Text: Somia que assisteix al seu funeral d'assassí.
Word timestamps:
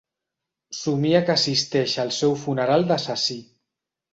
Somia 0.77 1.21
que 1.27 1.35
assisteix 1.35 1.95
al 2.05 2.11
seu 2.21 2.35
funeral 2.47 2.89
d'assassí. 2.93 3.39